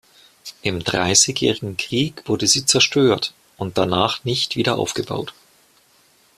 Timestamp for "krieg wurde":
1.77-2.47